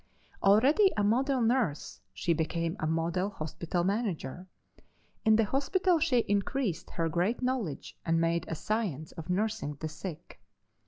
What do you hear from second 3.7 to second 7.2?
manager. In the hospital she increased her